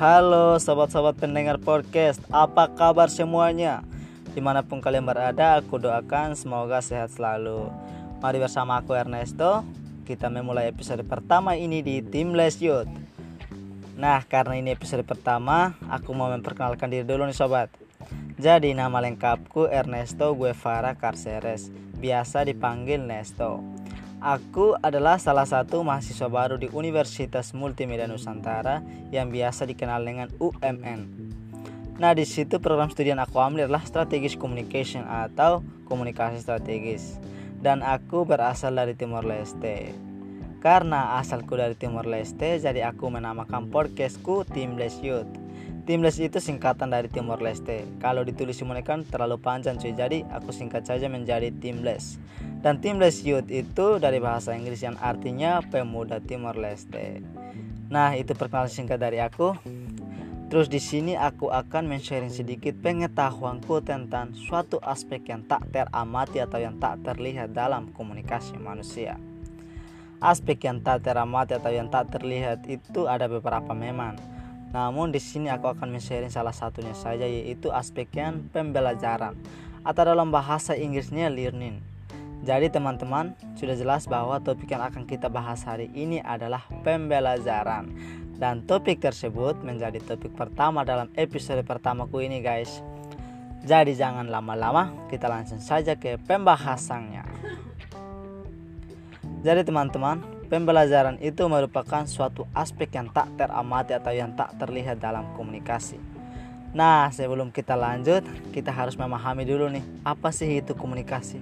[0.00, 3.84] Halo sobat-sobat pendengar podcast, apa kabar semuanya?
[4.32, 7.68] Di mana pun kalian berada, aku doakan semoga sehat selalu.
[8.24, 9.60] Mari bersama aku Ernesto,
[10.08, 12.88] kita memulai episode pertama ini di Timless Youth.
[14.00, 17.68] Nah, karena ini episode pertama, aku mau memperkenalkan diri dulu nih sobat.
[18.40, 21.68] Jadi nama lengkapku Ernesto Guevara Carceres,
[22.00, 23.79] biasa dipanggil Nesto.
[24.20, 31.08] Aku adalah salah satu mahasiswa baru di Universitas Multimedia Nusantara yang biasa dikenal dengan UMN.
[31.96, 37.16] Nah, di situ program studi yang aku ambil adalah Strategic Communication atau komunikasi strategis.
[37.64, 39.96] Dan aku berasal dari Timor Leste.
[40.60, 45.32] Karena asalku dari Timor Leste, jadi aku menamakan podcastku Timless Youth.
[45.88, 47.88] Timless itu singkatan dari Timor Leste.
[47.98, 52.20] Kalau ditulis kan terlalu panjang cuy, jadi aku singkat saja menjadi Timless.
[52.60, 57.24] Dan Timless Youth itu dari bahasa Inggris yang artinya pemuda Timor Leste.
[57.90, 59.56] Nah, itu perkenalan singkat dari aku.
[60.50, 66.58] Terus di sini aku akan men-sharing sedikit pengetahuanku tentang suatu aspek yang tak teramati atau
[66.58, 69.14] yang tak terlihat dalam komunikasi manusia.
[70.18, 74.18] Aspek yang tak teramati atau yang tak terlihat itu ada beberapa memang.
[74.70, 79.34] Namun di sini aku akan men-sharing salah satunya saja yaitu aspek yang pembelajaran
[79.82, 81.82] atau dalam bahasa Inggrisnya learning.
[82.40, 87.92] Jadi teman-teman, sudah jelas bahwa topik yang akan kita bahas hari ini adalah pembelajaran.
[88.40, 92.80] Dan topik tersebut menjadi topik pertama dalam episode pertamaku ini guys.
[93.60, 97.28] Jadi jangan lama-lama, kita langsung saja ke pembahasannya.
[99.44, 105.30] Jadi teman-teman, pembelajaran itu merupakan suatu aspek yang tak teramati atau yang tak terlihat dalam
[105.38, 105.96] komunikasi.
[106.74, 111.38] Nah, sebelum kita lanjut, kita harus memahami dulu nih, apa sih itu komunikasi?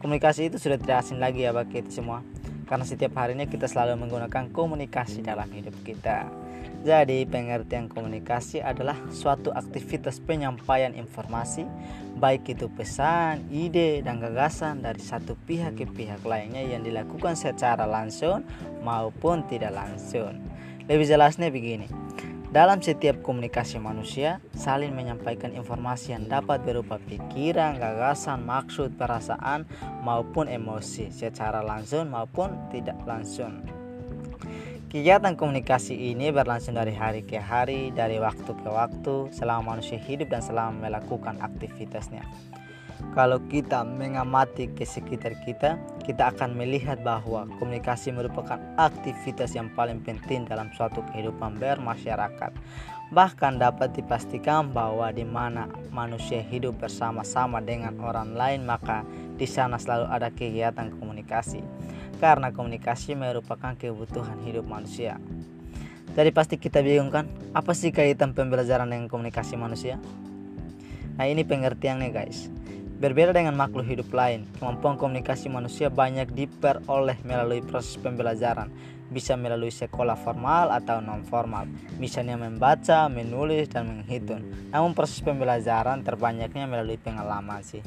[0.00, 2.24] Komunikasi itu sudah tidak asing lagi ya bagi kita semua
[2.64, 6.28] Karena setiap harinya kita selalu menggunakan komunikasi dalam hidup kita.
[6.84, 11.64] Jadi pengertian komunikasi adalah suatu aktivitas penyampaian informasi
[12.14, 17.90] Baik itu pesan, ide, dan gagasan dari satu pihak ke pihak lainnya yang dilakukan secara
[17.90, 18.46] langsung
[18.86, 20.38] maupun tidak langsung.
[20.86, 21.90] Lebih jelasnya begini
[22.54, 29.66] dalam setiap komunikasi manusia, saling menyampaikan informasi yang dapat berupa pikiran, gagasan, maksud, perasaan,
[30.06, 33.66] maupun emosi secara langsung maupun tidak langsung.
[34.86, 40.30] Kegiatan komunikasi ini berlangsung dari hari ke hari, dari waktu ke waktu, selama manusia hidup
[40.30, 42.22] dan selama melakukan aktivitasnya.
[43.18, 50.04] Kalau kita mengamati ke sekitar kita, kita akan melihat bahwa komunikasi merupakan aktivitas yang paling
[50.04, 52.52] penting dalam suatu kehidupan bermasyarakat.
[53.08, 59.00] Bahkan dapat dipastikan bahwa di mana manusia hidup bersama-sama dengan orang lain, maka
[59.40, 61.64] di sana selalu ada kegiatan komunikasi.
[62.20, 65.16] Karena komunikasi merupakan kebutuhan hidup manusia.
[66.14, 67.26] Jadi pasti kita bingung kan,
[67.56, 69.98] apa sih kaitan pembelajaran dengan komunikasi manusia?
[71.18, 72.50] Nah ini pengertiannya guys.
[72.94, 78.70] Berbeda dengan makhluk hidup lain, kemampuan komunikasi manusia banyak diperoleh melalui proses pembelajaran,
[79.10, 81.66] bisa melalui sekolah formal atau non formal,
[81.98, 84.46] misalnya membaca, menulis, dan menghitung.
[84.70, 87.82] Namun proses pembelajaran terbanyaknya melalui pengalaman sih.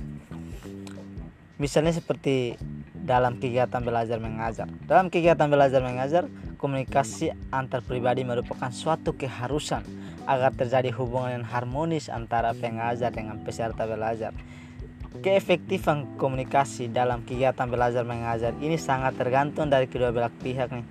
[1.57, 2.59] Misalnya seperti
[2.93, 4.67] dalam kegiatan belajar mengajar.
[4.83, 6.27] Dalam kegiatan belajar mengajar,
[6.59, 9.81] komunikasi antar pribadi merupakan suatu keharusan
[10.27, 14.35] agar terjadi hubungan yang harmonis antara pengajar dengan peserta belajar.
[15.17, 20.85] Keefektifan komunikasi dalam kegiatan belajar mengajar ini sangat tergantung dari kedua belah pihak nih.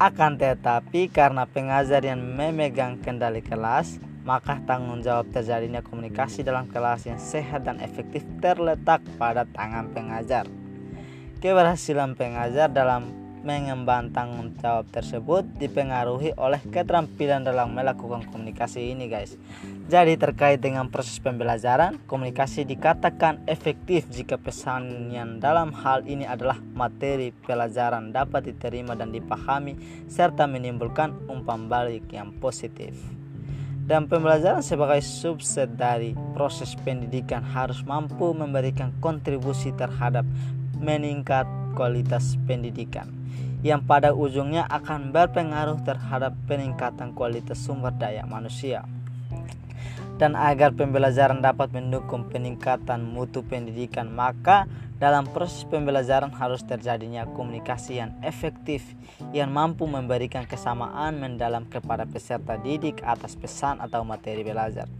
[0.00, 7.04] Akan tetapi karena pengajar yang memegang kendali kelas, maka tanggung jawab terjadinya komunikasi dalam kelas
[7.04, 10.48] yang sehat dan efektif terletak pada tangan pengajar.
[11.42, 19.38] Keberhasilan pengajar dalam mengemban tanggung jawab tersebut dipengaruhi oleh keterampilan dalam melakukan komunikasi ini guys.
[19.88, 26.60] Jadi terkait dengan proses pembelajaran komunikasi dikatakan efektif jika pesan yang dalam hal ini adalah
[26.76, 29.78] materi pelajaran dapat diterima dan dipahami
[30.10, 32.94] serta menimbulkan umpan balik yang positif.
[33.88, 40.28] Dan pembelajaran sebagai subset dari proses pendidikan harus mampu memberikan kontribusi terhadap
[40.76, 43.17] meningkat kualitas pendidikan
[43.66, 48.86] yang pada ujungnya akan berpengaruh terhadap peningkatan kualitas sumber daya manusia.
[50.18, 54.66] Dan agar pembelajaran dapat mendukung peningkatan mutu pendidikan, maka
[54.98, 58.82] dalam proses pembelajaran harus terjadinya komunikasi yang efektif
[59.30, 64.90] yang mampu memberikan kesamaan mendalam kepada peserta didik atas pesan atau materi belajar.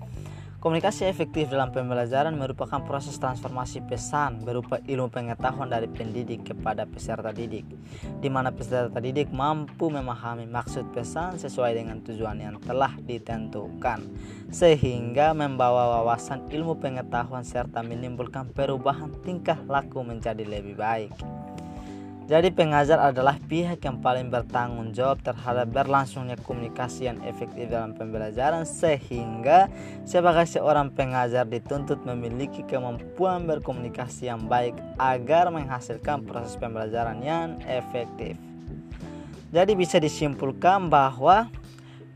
[0.59, 7.31] Komunikasi efektif dalam pembelajaran merupakan proses transformasi pesan berupa ilmu pengetahuan dari pendidik kepada peserta
[7.31, 7.63] didik,
[8.19, 14.03] di mana peserta didik mampu memahami maksud pesan sesuai dengan tujuan yang telah ditentukan,
[14.51, 21.38] sehingga membawa wawasan ilmu pengetahuan serta menimbulkan perubahan tingkah laku menjadi lebih baik.
[22.29, 28.69] Jadi pengajar adalah pihak yang paling bertanggung jawab terhadap berlangsungnya komunikasi yang efektif dalam pembelajaran
[28.69, 29.73] sehingga
[30.05, 38.37] sebagai seorang pengajar dituntut memiliki kemampuan berkomunikasi yang baik agar menghasilkan proses pembelajaran yang efektif.
[39.49, 41.49] Jadi bisa disimpulkan bahwa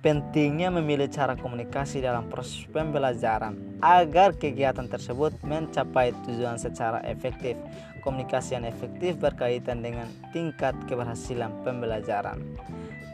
[0.03, 7.55] pentingnya memilih cara komunikasi dalam proses pembelajaran agar kegiatan tersebut mencapai tujuan secara efektif
[8.03, 12.43] komunikasi yang efektif berkaitan dengan tingkat keberhasilan pembelajaran.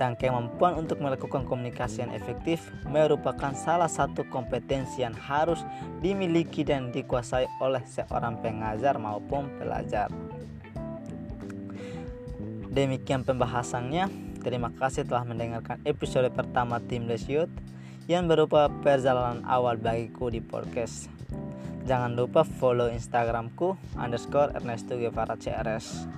[0.00, 5.60] Dan kemampuan untuk melakukan komunikasi yang efektif merupakan salah satu kompetensi yang harus
[6.00, 10.08] dimiliki dan dikuasai oleh seorang pengajar maupun pelajar.
[12.70, 14.27] Demikian pembahasannya.
[14.48, 17.52] Terima kasih telah mendengarkan episode pertama Tim Youth
[18.08, 21.12] yang berupa perjalanan awal bagiku di podcast.
[21.84, 26.08] Jangan lupa follow Instagramku underscore Ernesto Guevara CRS.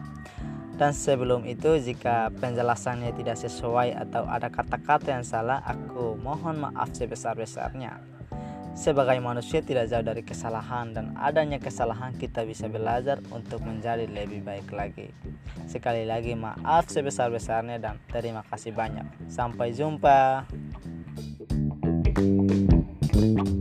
[0.78, 6.94] Dan sebelum itu jika penjelasannya tidak sesuai atau ada kata-kata yang salah, aku mohon maaf
[6.94, 7.98] sebesar-besarnya.
[8.72, 14.40] Sebagai manusia tidak jauh dari kesalahan dan adanya kesalahan kita bisa belajar untuk menjadi lebih
[14.40, 15.10] baik lagi.
[15.68, 19.06] Sekali lagi maaf sebesar-besarnya dan terima kasih banyak.
[19.28, 20.48] Sampai jumpa.
[23.10, 23.59] thank you